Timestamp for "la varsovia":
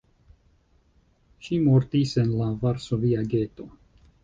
2.41-3.29